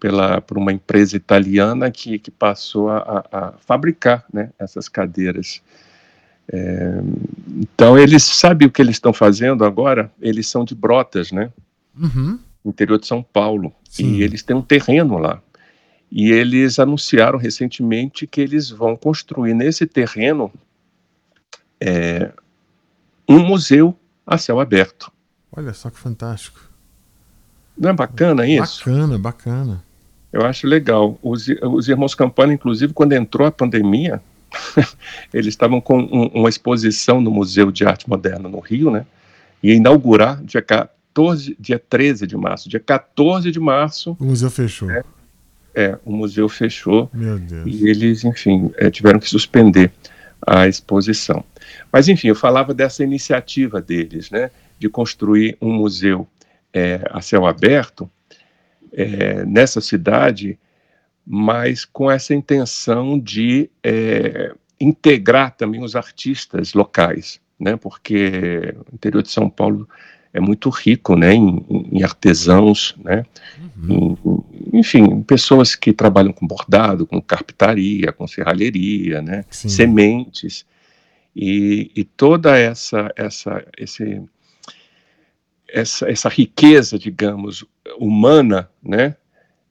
pela, 0.00 0.40
por 0.40 0.58
uma 0.58 0.72
empresa 0.72 1.16
italiana 1.16 1.90
que, 1.90 2.18
que 2.18 2.30
passou 2.30 2.90
a, 2.90 3.24
a 3.30 3.52
fabricar 3.66 4.24
né, 4.32 4.50
essas 4.58 4.88
cadeiras. 4.88 5.62
É, 6.50 7.00
então, 7.56 7.98
eles 7.98 8.24
sabem 8.24 8.66
o 8.66 8.70
que 8.70 8.80
eles 8.80 8.96
estão 8.96 9.12
fazendo 9.12 9.64
agora? 9.64 10.10
Eles 10.20 10.48
são 10.48 10.64
de 10.64 10.74
Brotas, 10.74 11.30
né? 11.30 11.50
Uhum 11.96 12.38
interior 12.68 12.98
de 12.98 13.06
São 13.06 13.22
Paulo. 13.22 13.72
Sim. 13.88 14.14
E 14.14 14.22
eles 14.22 14.42
têm 14.42 14.56
um 14.56 14.62
terreno 14.62 15.18
lá. 15.18 15.40
E 16.10 16.30
eles 16.30 16.78
anunciaram 16.78 17.38
recentemente 17.38 18.26
que 18.26 18.40
eles 18.40 18.70
vão 18.70 18.96
construir 18.96 19.54
nesse 19.54 19.86
terreno 19.86 20.50
é, 21.80 22.32
um 23.28 23.40
museu 23.40 23.94
a 24.26 24.38
céu 24.38 24.58
aberto. 24.60 25.12
Olha 25.54 25.72
só 25.72 25.90
que 25.90 25.98
fantástico. 25.98 26.60
Não 27.76 27.90
é 27.90 27.92
bacana 27.92 28.46
isso? 28.46 28.78
Bacana, 28.84 29.18
bacana. 29.18 29.84
Eu 30.32 30.44
acho 30.44 30.66
legal. 30.66 31.18
Os, 31.22 31.46
os 31.62 31.88
irmãos 31.88 32.14
Campana, 32.14 32.52
inclusive, 32.52 32.92
quando 32.92 33.12
entrou 33.12 33.46
a 33.46 33.52
pandemia, 33.52 34.20
eles 35.32 35.48
estavam 35.48 35.80
com 35.80 36.00
um, 36.00 36.26
uma 36.34 36.48
exposição 36.48 37.20
no 37.20 37.30
Museu 37.30 37.70
de 37.70 37.84
Arte 37.86 38.08
Moderna 38.08 38.48
no 38.48 38.60
Rio, 38.60 38.90
né? 38.90 39.06
E 39.62 39.72
inaugurar 39.72 40.42
dia 40.42 40.62
14, 40.62 41.56
dia 41.58 41.78
13 41.78 42.26
de 42.26 42.36
março. 42.36 42.68
Dia 42.68 42.80
14 42.80 43.50
de 43.50 43.60
março. 43.60 44.16
O 44.18 44.24
museu 44.24 44.50
fechou. 44.50 44.90
É, 44.90 45.02
é 45.74 45.98
o 46.04 46.12
museu 46.12 46.48
fechou. 46.48 47.10
E 47.66 47.88
eles, 47.88 48.24
enfim, 48.24 48.72
é, 48.76 48.90
tiveram 48.90 49.18
que 49.18 49.28
suspender 49.28 49.92
a 50.46 50.66
exposição. 50.66 51.44
Mas, 51.92 52.08
enfim, 52.08 52.28
eu 52.28 52.34
falava 52.34 52.72
dessa 52.72 53.02
iniciativa 53.02 53.80
deles, 53.80 54.30
né, 54.30 54.50
de 54.78 54.88
construir 54.88 55.56
um 55.60 55.72
museu 55.72 56.26
é, 56.72 57.00
a 57.10 57.20
céu 57.20 57.46
aberto 57.46 58.10
é, 58.92 59.44
nessa 59.44 59.80
cidade, 59.80 60.58
mas 61.26 61.84
com 61.84 62.10
essa 62.10 62.34
intenção 62.34 63.18
de 63.18 63.68
é, 63.82 64.54
integrar 64.80 65.54
também 65.56 65.82
os 65.82 65.96
artistas 65.96 66.72
locais, 66.72 67.40
né, 67.58 67.76
porque 67.76 68.74
o 68.90 68.94
interior 68.94 69.22
de 69.22 69.30
São 69.30 69.50
Paulo 69.50 69.88
é 70.32 70.40
muito 70.40 70.68
rico 70.70 71.16
né, 71.16 71.34
em, 71.34 71.64
em 71.92 72.02
artesãos, 72.02 72.94
né, 73.02 73.24
uhum. 73.76 74.44
Enfim, 74.72 75.22
pessoas 75.22 75.74
que 75.74 75.92
trabalham 75.92 76.32
com 76.32 76.46
bordado, 76.46 77.06
com 77.06 77.20
carpintaria, 77.20 78.12
com 78.12 78.26
serralheria, 78.26 79.22
né, 79.22 79.44
sementes, 79.50 80.66
e, 81.34 81.90
e, 81.94 82.04
toda 82.04 82.58
essa, 82.58 83.12
essa, 83.14 83.64
esse, 83.76 84.20
essa, 85.68 86.10
essa 86.10 86.28
riqueza, 86.28 86.98
digamos, 86.98 87.64
humana, 87.98 88.68
né, 88.82 89.14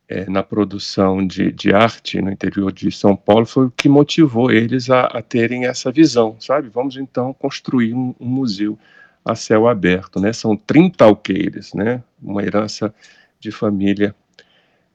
é, 0.07 0.29
na 0.29 0.41
produção 0.41 1.25
de, 1.25 1.51
de, 1.51 1.73
arte 1.73 2.21
no 2.21 2.31
interior 2.31 2.71
de 2.71 2.89
São 2.91 3.15
Paulo 3.15 3.45
foi 3.45 3.65
o 3.65 3.71
que 3.71 3.89
motivou 3.89 4.49
eles 4.49 4.89
a, 4.89 5.01
a 5.01 5.21
terem 5.21 5.65
essa 5.65 5.91
visão, 5.91 6.37
sabe? 6.39 6.69
Vamos 6.69 6.95
então 6.95 7.33
construir 7.33 7.93
um, 7.93 8.15
um 8.17 8.27
museu 8.27 8.79
a 9.25 9.35
céu 9.35 9.67
aberto, 9.67 10.21
né? 10.21 10.31
São 10.31 10.55
30 10.55 11.03
alqueires, 11.03 11.73
né? 11.73 12.01
Uma 12.21 12.41
herança 12.41 12.93
de 13.39 13.51
família, 13.51 14.15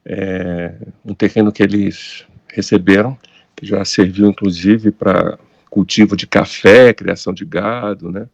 é, 0.05 0.75
um 1.05 1.13
terreno 1.13 1.51
que 1.51 1.63
eles 1.63 2.25
receberam, 2.47 3.17
que 3.55 3.65
já 3.65 3.83
serviu 3.85 4.27
inclusive 4.27 4.91
para 4.91 5.37
cultivo 5.69 6.15
de 6.15 6.27
café, 6.27 6.93
criação 6.93 7.33
de 7.33 7.45
gado, 7.45 8.11
né? 8.11 8.27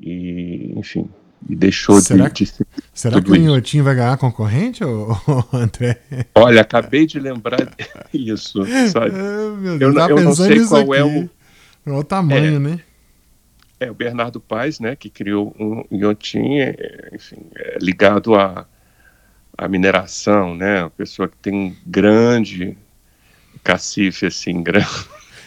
E, 0.00 0.72
enfim, 0.76 1.08
e 1.48 1.56
deixou 1.56 2.00
será 2.00 2.28
de, 2.28 2.44
de 2.44 2.46
ser 2.46 2.66
Será 2.92 3.20
que 3.20 3.30
o 3.30 3.36
Inhotinho 3.36 3.84
vai 3.84 3.94
ganhar 3.94 4.16
concorrente, 4.16 4.84
ou, 4.84 5.16
André? 5.52 6.00
Olha, 6.34 6.60
acabei 6.60 7.06
de 7.06 7.18
lembrar 7.18 7.74
isso, 8.12 8.64
sabe? 8.90 9.10
É, 9.16 9.56
meu 9.56 9.78
Deus, 9.78 9.96
eu, 9.96 10.08
eu 10.08 10.20
não 10.22 10.34
sei 10.34 10.64
qual 10.66 10.82
aqui. 10.82 11.00
é 11.00 11.04
o... 11.04 11.30
Olha 11.86 11.98
o 11.98 12.04
tamanho, 12.04 12.56
é, 12.56 12.58
né? 12.58 12.80
É, 13.80 13.90
o 13.90 13.94
Bernardo 13.94 14.40
Paes, 14.40 14.78
né, 14.80 14.94
que 14.96 15.10
criou 15.10 15.54
um 15.58 15.84
Iotim, 15.90 16.58
é, 16.58 17.10
enfim, 17.12 17.36
é 17.56 17.78
ligado 17.80 18.34
à, 18.34 18.66
à 19.56 19.68
mineração, 19.68 20.54
né, 20.54 20.82
uma 20.82 20.90
pessoa 20.90 21.28
que 21.28 21.36
tem 21.36 21.54
um 21.54 21.76
grande 21.86 22.76
cacife, 23.62 24.26
assim, 24.26 24.62
grande 24.62 24.86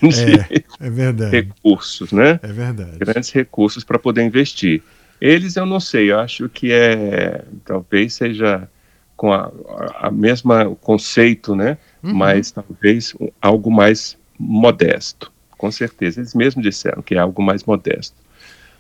é, 0.49 0.87
é 0.87 0.89
verdade. 0.89 1.31
recursos, 1.31 2.11
né? 2.11 2.39
É 2.43 2.47
verdade. 2.47 2.97
Grandes 2.97 3.31
recursos 3.31 3.83
para 3.83 3.99
poder 3.99 4.23
investir. 4.23 4.81
Eles 5.19 5.55
eu 5.55 5.65
não 5.65 5.79
sei, 5.79 6.11
eu 6.11 6.19
acho 6.19 6.47
que 6.47 6.71
é, 6.71 7.43
talvez 7.65 8.13
seja 8.13 8.69
com 9.15 9.33
a, 9.33 9.51
a 9.99 10.11
mesma 10.11 10.75
conceito, 10.75 11.55
né, 11.55 11.77
uhum. 12.03 12.13
mas 12.13 12.51
talvez 12.51 13.15
algo 13.41 13.71
mais 13.71 14.17
modesto 14.39 15.31
com 15.57 15.71
certeza. 15.71 16.19
Eles 16.19 16.33
mesmos 16.33 16.63
disseram 16.63 17.01
que 17.01 17.15
é 17.15 17.17
algo 17.17 17.41
mais 17.41 17.63
modesto. 17.63 18.15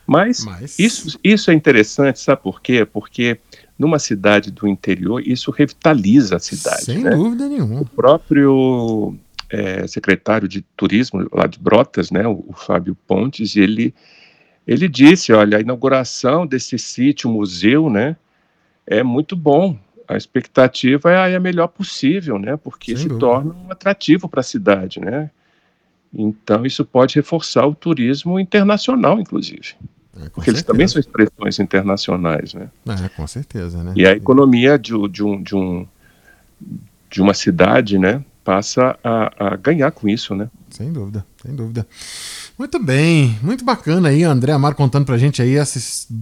Mas, 0.05 0.45
Mas, 0.45 0.79
Isso, 0.79 1.19
isso 1.21 1.51
é 1.51 1.53
interessante, 1.53 2.19
sabe 2.19 2.41
por 2.41 2.61
quê? 2.61 2.85
Porque 2.85 3.37
numa 3.77 3.99
cidade 3.99 4.51
do 4.51 4.67
interior, 4.67 5.21
isso 5.25 5.51
revitaliza 5.51 6.37
a 6.37 6.39
cidade. 6.39 6.83
Sem 6.83 7.03
né? 7.03 7.11
dúvida 7.11 7.47
nenhuma. 7.47 7.81
O 7.81 7.85
próprio 7.85 9.15
é, 9.49 9.85
secretário 9.87 10.47
de 10.47 10.61
turismo 10.75 11.27
lá 11.31 11.47
de 11.47 11.59
Brotas, 11.59 12.11
né, 12.11 12.27
o, 12.27 12.43
o 12.47 12.53
Fábio 12.53 12.95
Pontes, 13.07 13.55
ele, 13.55 13.93
ele 14.65 14.87
disse, 14.87 15.31
olha, 15.31 15.57
a 15.57 15.61
inauguração 15.61 16.45
desse 16.45 16.77
sítio 16.77 17.29
museu, 17.29 17.89
né, 17.89 18.15
é 18.85 19.03
muito 19.03 19.35
bom. 19.35 19.77
A 20.07 20.15
expectativa 20.15 21.11
é 21.11 21.35
a 21.35 21.39
melhor 21.39 21.67
possível, 21.67 22.39
né, 22.39 22.57
porque 22.57 22.93
Sem 22.93 23.03
se 23.03 23.07
dúvida. 23.09 23.25
torna 23.25 23.53
um 23.53 23.71
atrativo 23.71 24.27
para 24.27 24.39
a 24.39 24.43
cidade, 24.43 24.99
né. 24.99 25.29
Então 26.13 26.65
isso 26.65 26.85
pode 26.85 27.15
reforçar 27.15 27.67
o 27.67 27.75
turismo 27.75 28.39
internacional, 28.39 29.19
inclusive. 29.19 29.75
É, 30.19 30.29
porque 30.29 30.51
certeza. 30.51 30.51
eles 30.51 30.63
também 30.63 30.87
são 30.87 30.99
expressões 30.99 31.59
internacionais, 31.59 32.53
né? 32.53 32.69
É, 32.87 33.09
com 33.09 33.27
certeza, 33.27 33.83
né? 33.83 33.93
E 33.95 34.05
a 34.05 34.11
economia 34.11 34.77
de, 34.77 34.91
de, 35.09 35.23
um, 35.23 35.41
de, 35.41 35.55
um, 35.55 35.87
de 37.09 37.21
uma 37.21 37.33
cidade, 37.33 37.99
né, 37.99 38.23
passa 38.43 38.97
a, 39.03 39.49
a 39.51 39.55
ganhar 39.55 39.91
com 39.91 40.07
isso, 40.07 40.33
né? 40.33 40.49
Sem 40.69 40.91
dúvida, 40.91 41.25
sem 41.43 41.55
dúvida. 41.55 41.85
Muito 42.57 42.83
bem, 42.83 43.37
muito 43.41 43.63
bacana 43.63 44.09
aí, 44.09 44.23
André 44.23 44.51
Amar 44.51 44.73
contando 44.73 45.05
pra 45.05 45.17
gente 45.17 45.41
aí 45.41 45.55
essa, 45.55 45.77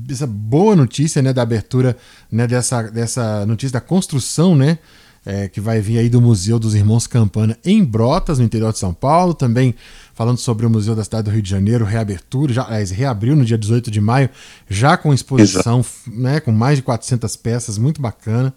essa 0.10 0.28
boa 0.28 0.76
notícia, 0.76 1.22
né, 1.22 1.32
da 1.32 1.42
abertura, 1.42 1.96
né, 2.32 2.46
dessa, 2.46 2.84
dessa 2.84 3.46
notícia 3.46 3.74
da 3.74 3.82
construção, 3.82 4.56
né, 4.56 4.80
é, 5.26 5.48
que 5.48 5.60
vai 5.60 5.82
vir 5.82 5.98
aí 5.98 6.08
do 6.08 6.22
Museu 6.22 6.60
dos 6.60 6.76
Irmãos 6.76 7.08
Campana 7.08 7.58
em 7.66 7.84
Brotas, 7.84 8.38
no 8.38 8.46
interior 8.46 8.72
de 8.72 8.80
São 8.80 8.94
Paulo. 8.94 9.34
Também 9.34 9.74
falando 10.14 10.38
sobre 10.38 10.66
o 10.66 10.70
Museu 10.70 10.96
da 10.96 11.04
cidade 11.04 11.24
do 11.24 11.32
Rio 11.32 11.42
de 11.42 11.50
Janeiro, 11.50 11.84
reabertura, 11.84 12.54
já 12.54 12.64
aliás, 12.64 12.92
reabriu 12.92 13.36
no 13.36 13.44
dia 13.44 13.58
18 13.58 13.90
de 13.90 14.00
maio, 14.00 14.30
já 14.70 14.96
com 14.96 15.14
exposição, 15.14 15.84
né, 16.08 16.40
com 16.40 16.52
mais 16.52 16.78
de 16.78 16.84
400 16.84 17.36
peças, 17.36 17.78
muito 17.78 18.02
bacana. 18.02 18.54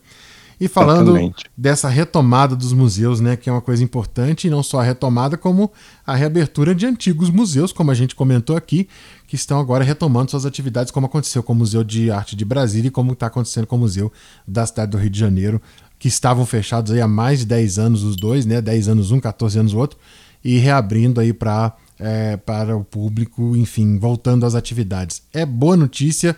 E 0.61 0.67
falando 0.67 1.13
Exatamente. 1.13 1.45
dessa 1.57 1.89
retomada 1.89 2.57
dos 2.57 2.73
museus, 2.73 3.21
né, 3.21 3.37
que 3.37 3.49
é 3.49 3.53
uma 3.53 3.61
coisa 3.61 3.83
importante, 3.83 4.49
e 4.49 4.51
não 4.51 4.63
só 4.63 4.81
a 4.81 4.83
retomada, 4.83 5.37
como 5.37 5.71
a 6.05 6.17
reabertura 6.17 6.75
de 6.75 6.85
antigos 6.85 7.31
museus, 7.31 7.73
como 7.73 7.93
a 7.93 7.95
gente 7.95 8.15
comentou 8.15 8.57
aqui, 8.57 8.89
que 9.29 9.37
estão 9.37 9.61
agora 9.61 9.85
retomando 9.85 10.31
suas 10.31 10.45
atividades, 10.45 10.91
como 10.91 11.07
aconteceu 11.07 11.45
com 11.45 11.53
o 11.53 11.57
Museu 11.57 11.85
de 11.85 12.11
Arte 12.11 12.35
de 12.35 12.45
Brasília 12.45 12.89
e 12.89 12.91
como 12.91 13.13
está 13.13 13.29
acontecendo 13.29 13.69
com 13.69 13.77
o 13.77 13.81
Museu 13.81 14.13
da 14.47 14.67
cidade 14.67 14.91
do 14.91 14.99
Rio 14.99 15.11
de 15.11 15.19
Janeiro, 15.19 15.63
que 15.99 16.09
estavam 16.09 16.47
fechados 16.47 16.93
aí 16.93 17.01
há 17.01 17.09
mais 17.09 17.41
de 17.41 17.47
10 17.47 17.79
anos 17.79 18.03
os 18.03 18.17
dois, 18.17 18.47
né? 18.47 18.61
10 18.61 18.89
anos 18.89 19.11
um, 19.11 19.19
14 19.19 19.59
anos 19.59 19.73
o 19.73 19.79
outro, 19.79 19.99
e 20.45 20.59
reabrindo 20.59 21.21
aí 21.21 21.33
para 21.33 21.75
é, 21.99 22.37
para 22.37 22.77
o 22.77 22.85
público, 22.85 23.57
enfim, 23.57 23.99
voltando 23.99 24.47
às 24.47 24.55
atividades. 24.55 25.23
É 25.33 25.45
boa 25.45 25.77
notícia, 25.77 26.37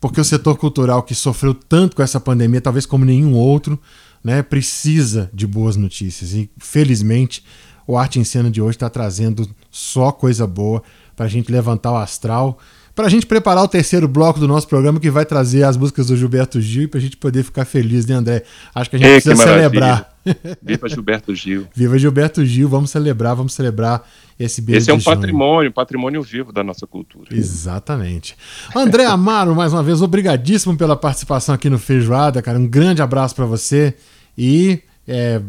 porque 0.00 0.20
o 0.20 0.24
setor 0.24 0.56
cultural 0.56 1.02
que 1.02 1.14
sofreu 1.14 1.52
tanto 1.54 1.96
com 1.96 2.02
essa 2.02 2.18
pandemia, 2.18 2.60
talvez 2.60 2.86
como 2.86 3.04
nenhum 3.04 3.34
outro, 3.34 3.78
né, 4.24 4.42
precisa 4.42 5.30
de 5.32 5.46
boas 5.46 5.76
notícias. 5.76 6.32
E 6.32 6.50
felizmente 6.58 7.44
o 7.86 7.96
Arte 7.96 8.18
em 8.18 8.24
Cena 8.24 8.50
de 8.50 8.60
hoje 8.60 8.76
está 8.76 8.88
trazendo 8.88 9.48
só 9.70 10.10
coisa 10.10 10.46
boa 10.46 10.82
para 11.14 11.26
a 11.26 11.28
gente 11.28 11.52
levantar 11.52 11.92
o 11.92 11.96
astral 11.96 12.58
para 12.96 13.08
a 13.08 13.10
gente 13.10 13.26
preparar 13.26 13.62
o 13.62 13.68
terceiro 13.68 14.08
bloco 14.08 14.40
do 14.40 14.48
nosso 14.48 14.66
programa, 14.66 14.98
que 14.98 15.10
vai 15.10 15.26
trazer 15.26 15.64
as 15.64 15.76
músicas 15.76 16.06
do 16.06 16.16
Gilberto 16.16 16.58
Gil 16.62 16.84
e 16.84 16.88
para 16.88 16.98
a 16.98 17.02
gente 17.02 17.14
poder 17.18 17.42
ficar 17.42 17.66
feliz, 17.66 18.06
né, 18.06 18.14
André? 18.14 18.42
Acho 18.74 18.88
que 18.88 18.96
a 18.96 18.98
gente 18.98 19.08
Ei, 19.08 19.20
precisa 19.20 19.36
celebrar. 19.36 20.16
Viva 20.62 20.88
Gilberto 20.88 21.34
Gil. 21.34 21.66
Viva 21.76 21.98
Gilberto 21.98 22.42
Gil, 22.42 22.66
vamos 22.70 22.90
celebrar, 22.90 23.36
vamos 23.36 23.52
celebrar 23.52 24.02
esse 24.40 24.62
beijo. 24.62 24.78
Esse 24.78 24.90
é 24.90 24.94
um 24.94 25.00
patrimônio, 25.00 25.70
patrimônio 25.70 26.22
vivo 26.22 26.50
da 26.52 26.64
nossa 26.64 26.86
cultura. 26.86 27.28
Exatamente. 27.30 28.34
André 28.74 29.04
Amaro, 29.04 29.54
mais 29.54 29.74
uma 29.74 29.82
vez, 29.82 30.00
obrigadíssimo 30.00 30.74
pela 30.74 30.96
participação 30.96 31.54
aqui 31.54 31.68
no 31.68 31.78
Feijoada, 31.78 32.40
cara. 32.40 32.58
Um 32.58 32.66
grande 32.66 33.02
abraço 33.02 33.36
para 33.36 33.44
você 33.44 33.94
e 34.38 34.80
é, 35.06 35.42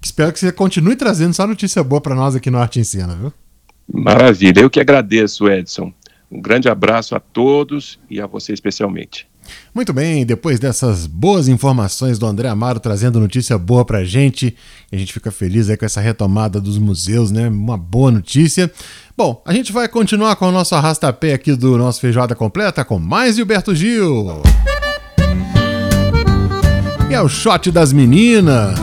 espero 0.00 0.32
que 0.32 0.38
você 0.38 0.50
continue 0.50 0.96
trazendo 0.96 1.34
só 1.34 1.46
notícia 1.46 1.84
boa 1.84 2.00
para 2.00 2.14
nós 2.14 2.34
aqui 2.34 2.50
no 2.50 2.56
Arte 2.56 2.80
em 2.80 2.84
Cena, 2.84 3.14
viu? 3.14 3.30
Maravilha, 3.92 4.60
eu 4.60 4.70
que 4.70 4.80
agradeço, 4.80 5.46
Edson. 5.50 5.92
Um 6.34 6.40
grande 6.40 6.68
abraço 6.68 7.14
a 7.14 7.20
todos 7.20 7.96
e 8.10 8.20
a 8.20 8.26
você 8.26 8.52
especialmente. 8.52 9.28
Muito 9.72 9.92
bem, 9.92 10.26
depois 10.26 10.58
dessas 10.58 11.06
boas 11.06 11.46
informações 11.46 12.18
do 12.18 12.26
André 12.26 12.48
Amaro 12.48 12.80
trazendo 12.80 13.20
notícia 13.20 13.56
boa 13.56 13.84
pra 13.84 14.04
gente, 14.04 14.56
a 14.90 14.96
gente 14.96 15.12
fica 15.12 15.30
feliz 15.30 15.70
aí 15.70 15.76
com 15.76 15.84
essa 15.84 16.00
retomada 16.00 16.60
dos 16.60 16.76
museus, 16.76 17.30
né? 17.30 17.48
Uma 17.48 17.78
boa 17.78 18.10
notícia. 18.10 18.68
Bom, 19.16 19.40
a 19.46 19.52
gente 19.52 19.72
vai 19.72 19.86
continuar 19.86 20.34
com 20.34 20.48
o 20.48 20.52
nosso 20.52 20.74
arrastapé 20.74 21.34
aqui 21.34 21.54
do 21.54 21.78
nosso 21.78 22.00
Feijoada 22.00 22.34
Completa 22.34 22.84
com 22.84 22.98
mais 22.98 23.36
Gilberto 23.36 23.72
Gil. 23.72 24.42
E 27.08 27.14
é 27.14 27.20
o 27.20 27.28
shot 27.28 27.70
das 27.70 27.92
meninas. 27.92 28.76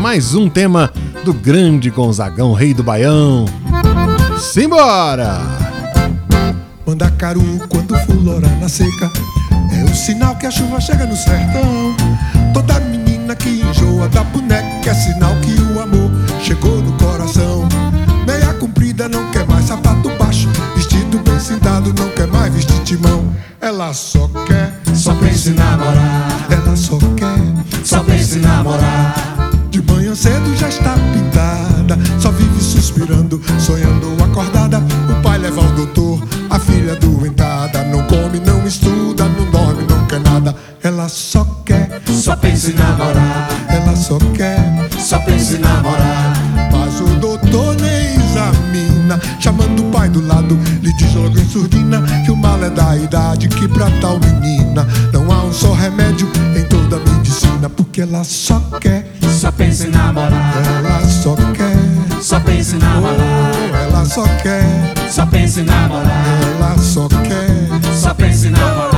Mais 0.00 0.34
um 0.34 0.48
tema 0.48 0.92
do 1.24 1.32
grande 1.32 1.88
Gonzagão, 1.88 2.52
rei 2.52 2.74
do 2.74 2.82
Baião. 2.82 3.44
Simbora! 4.40 5.63
Mandacaru 6.94 7.42
quando 7.68 7.92
florar 8.06 8.56
na 8.60 8.68
seca. 8.68 9.10
É 9.72 9.82
o 9.82 9.92
sinal 9.92 10.36
que 10.36 10.46
a 10.46 10.50
chuva 10.50 10.80
chega 10.80 11.04
no 11.04 11.16
sertão. 11.16 11.96
Toda 12.52 12.78
menina 12.78 13.34
que 13.34 13.48
enjoa 13.48 14.08
da 14.08 14.22
boneca 14.22 14.90
É 14.90 14.94
sinal 14.94 15.34
que 15.40 15.60
o 15.60 15.82
amor 15.82 16.08
chegou 16.40 16.80
no 16.80 16.92
coração. 16.92 17.68
Meia 18.24 18.54
comprida 18.54 19.08
não 19.08 19.28
quer 19.32 19.44
mais 19.44 19.64
sapato 19.64 20.08
baixo. 20.16 20.48
Vestido 20.76 21.18
bem 21.18 21.40
sentado 21.40 21.92
não 21.98 22.08
quer 22.10 22.28
mais 22.28 22.54
vestir 22.54 22.80
timão 22.84 23.24
Ela 23.60 23.92
só 23.92 24.30
quer, 24.46 24.72
só 24.94 25.12
pensa 25.16 25.50
em 25.50 25.54
namorar. 25.54 26.46
Ela 26.48 26.76
só 26.76 26.96
quer, 27.16 27.84
só 27.84 28.04
pensa 28.04 28.38
em 28.38 28.40
namorar. 28.40 29.50
De 29.68 29.82
manhã 29.82 30.14
cedo 30.14 30.56
já 30.56 30.68
está 30.68 30.94
pintada. 31.12 31.98
Só 32.20 32.30
vive 32.30 32.62
suspirando, 32.62 33.42
sonhando 33.58 34.14
acordada. 34.22 34.78
O 35.10 35.22
pai 35.22 35.38
leva 35.38 35.60
ao 35.60 35.72
doutor 35.72 36.33
a 36.50 36.58
filha 36.58 36.94
doentada 36.96 37.82
não 37.84 38.02
come, 38.04 38.40
não 38.40 38.66
estuda, 38.66 39.24
não 39.24 39.50
dorme, 39.50 39.84
não 39.88 40.06
quer 40.06 40.20
nada. 40.20 40.54
Ela 40.82 41.08
só 41.08 41.44
quer, 41.64 42.02
só 42.06 42.36
pensa 42.36 42.70
em 42.70 42.74
namorar. 42.74 43.48
Ela 43.68 43.96
só 43.96 44.18
quer, 44.36 44.88
só 44.98 45.18
pensa 45.20 45.56
em 45.56 45.60
namorar. 45.60 46.32
Mas 46.70 47.00
o 47.00 47.06
doutor 47.18 47.76
nem 47.80 48.14
examina, 48.16 49.20
chamando 49.40 49.86
o 49.86 49.90
pai 49.90 50.08
do 50.08 50.26
lado, 50.26 50.58
lhe 50.82 50.92
diz 50.94 51.14
logo 51.14 51.38
em 51.38 51.48
surdina 51.48 52.02
que 52.24 52.30
o 52.30 52.36
mal 52.36 52.62
é 52.62 52.70
da 52.70 52.96
idade, 52.96 53.48
que 53.48 53.66
pra 53.68 53.90
tal 54.00 54.18
menina 54.20 54.86
não 55.12 55.30
há 55.32 55.44
um 55.44 55.52
só 55.52 55.72
remédio 55.72 56.28
em 56.56 56.64
toda 56.64 56.96
a 56.96 57.10
medicina, 57.10 57.70
porque 57.70 58.02
ela 58.02 58.24
só 58.24 58.60
quer, 58.80 59.10
só 59.40 59.50
pensa 59.50 59.86
em 59.86 59.90
namorar. 59.90 60.54
Ela 60.78 61.08
só 61.08 61.34
quer, 61.54 62.22
só 62.22 62.40
pensa 62.40 62.76
em 62.76 62.78
namorar. 62.78 63.16
Oh, 63.18 63.76
ela 63.76 64.04
só 64.04 64.24
quer, 64.42 64.93
só 65.10 65.26
pensa 65.26 65.60
em 65.60 65.64
namorar. 65.64 66.24
Ela 66.56 66.78
só 66.78 67.08
quer, 67.08 67.94
só 67.94 68.14
pensa 68.14 68.48
em 68.48 68.50
namorar. 68.50 68.94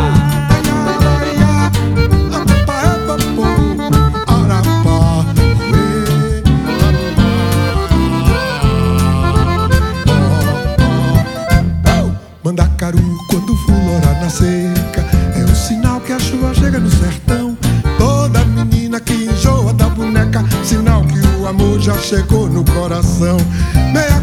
Mandacaru 12.47 13.01
quando 13.29 13.57
florar 13.57 14.21
na 14.21 14.31
seca 14.31 15.05
É 15.35 15.43
o 15.43 15.53
sinal 15.53 16.01
que 16.01 16.13
a 16.13 16.19
chuva 16.21 16.55
chega 16.55 16.79
no 16.79 16.89
sertão 16.89 17.59
Toda 17.99 18.45
menina 18.45 19.01
que 19.01 19.15
enjoa 19.15 19.73
da 19.73 19.89
boneca 19.89 20.45
Sinal 20.63 21.03
que 21.03 21.19
o 21.41 21.49
amor 21.49 21.81
já 21.81 21.99
chegou 21.99 22.49
no 22.49 22.65
coração 22.65 23.37
Meia 23.93 24.16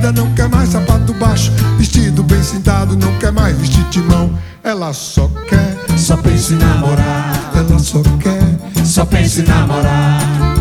comprida 0.00 0.12
não 0.12 0.32
quer 0.34 0.48
mais 0.48 0.70
sapato 0.70 1.12
baixo 1.14 1.52
Vestido 1.78 2.22
bem 2.22 2.42
sentado 2.42 2.96
não 2.96 3.12
quer 3.18 3.30
mais 3.30 3.56
vestir 3.56 3.84
timão. 3.90 4.30
Ela 4.62 4.92
só 4.92 5.28
quer, 5.48 5.76
só 5.96 6.16
pensa 6.16 6.52
em 6.52 6.56
namorar. 6.56 7.52
Ela 7.54 7.78
só 7.78 8.02
quer, 8.20 8.84
só 8.84 9.04
pensa 9.04 9.40
em 9.40 9.44
namorar. 9.44 10.20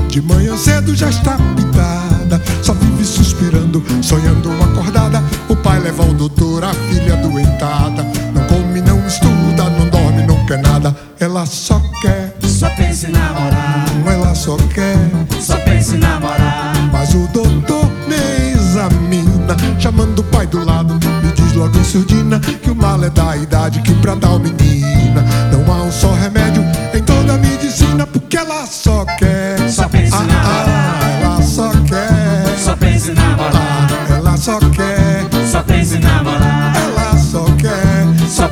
De 0.09 0.21
manhã 0.21 0.57
cedo 0.57 0.95
já 0.95 1.07
está 1.09 1.37
pintada 1.55 2.41
Só 2.63 2.73
vive 2.73 3.05
suspirando, 3.05 3.83
sonhando 4.01 4.51
acordada. 4.63 5.23
O 5.47 5.55
pai 5.55 5.79
leva 5.79 6.03
ao 6.03 6.13
doutor, 6.13 6.63
a 6.63 6.73
filha 6.73 7.15
doentada 7.17 8.03
Não 8.33 8.43
come, 8.47 8.81
não 8.81 9.05
estuda, 9.05 9.69
não 9.69 9.87
dorme, 9.89 10.25
não 10.25 10.45
quer 10.45 10.61
nada. 10.61 10.95
Ela 11.19 11.45
só 11.45 11.81
quer, 12.01 12.35
só 12.43 12.69
pensa 12.71 13.07
em 13.07 13.11
namorar. 13.11 13.85
Ela 14.07 14.33
só 14.33 14.57
quer, 14.73 14.97
logo 21.59 21.77
em 21.77 21.83
surdina 21.83 22.39
Que 22.39 22.71
o 22.71 22.75
mal 22.75 23.03
é 23.03 23.09
da 23.09 23.35
idade 23.35 23.81
Que 23.81 23.93
pra 23.95 24.15
tal 24.15 24.39
menina 24.39 25.23
Não 25.51 25.73
há 25.73 25.83
um 25.83 25.91
só 25.91 26.13
remédio 26.13 26.63
Em 26.93 27.03
toda 27.03 27.33
a 27.33 27.37
medicina 27.37 28.07
Porque 28.07 28.37
ela 28.37 28.65
só 28.65 29.05
quer 29.17 29.69
Só 29.69 29.87
pensa 29.89 30.15
em 30.15 30.27
namorar. 30.27 30.43
ah, 30.45 31.19
Ela 31.21 31.41
só 31.41 31.69
quer 31.87 32.57
Só 32.57 32.75
pensa 32.75 33.11
em 33.11 33.15
namorar. 33.15 33.53
ah, 33.55 34.13
Ela 34.13 34.37
só 34.37 34.59
quer 34.59 35.27
Só 35.51 35.61
pensa 35.63 35.95
em 35.95 35.99
namorar. 35.99 36.73
Ela 36.75 37.17
só 37.17 37.43
quer 37.57 38.29
Só 38.29 38.43
Aí, 38.45 38.49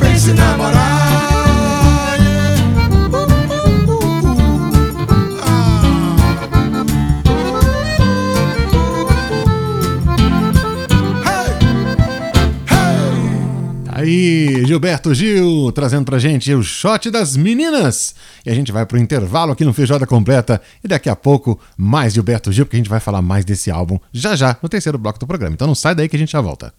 Gilberto 14.77 15.11
Gil, 15.11 15.71
trazendo 15.71 16.05
pra 16.05 16.19
gente 16.19 16.53
o 16.53 16.61
shot 16.61 17.09
das 17.09 17.35
meninas. 17.35 18.13
E 18.45 18.51
a 18.51 18.53
gente 18.53 18.71
vai 18.71 18.85
pro 18.85 18.99
intervalo 18.99 19.51
aqui 19.51 19.65
no 19.65 19.73
Feijoada 19.73 20.05
Completa. 20.05 20.61
E 20.83 20.87
daqui 20.87 21.09
a 21.09 21.15
pouco, 21.15 21.59
mais 21.75 22.13
Gilberto 22.13 22.51
Gil, 22.51 22.63
porque 22.63 22.75
a 22.75 22.79
gente 22.79 22.89
vai 22.89 22.99
falar 22.99 23.23
mais 23.23 23.43
desse 23.43 23.71
álbum 23.71 23.97
já 24.13 24.35
já, 24.35 24.55
no 24.61 24.69
terceiro 24.69 24.99
bloco 24.99 25.17
do 25.17 25.25
programa. 25.25 25.55
Então 25.55 25.65
não 25.65 25.73
sai 25.73 25.95
daí 25.95 26.07
que 26.07 26.15
a 26.15 26.19
gente 26.19 26.31
já 26.31 26.41
volta. 26.41 26.71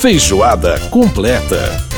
Feijoada 0.00 0.80
Completa. 0.90 1.95